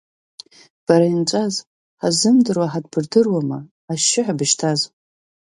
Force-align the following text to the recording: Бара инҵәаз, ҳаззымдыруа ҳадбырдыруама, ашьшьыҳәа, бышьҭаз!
Бара 0.85 1.05
инҵәаз, 1.13 1.55
ҳаззымдыруа 2.01 2.71
ҳадбырдыруама, 2.71 3.59
ашьшьыҳәа, 3.91 4.37
бышьҭаз! 4.39 4.79